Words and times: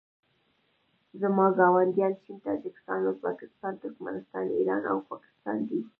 زما 1.21 1.45
ګاونډیان 1.57 2.13
چین 2.23 2.37
تاجکستان 2.45 2.99
ازبکستان 3.11 3.73
ترکنستان 3.83 4.45
ایران 4.59 4.83
او 4.91 4.97
پاکستان 5.09 5.57
دي 5.67 5.79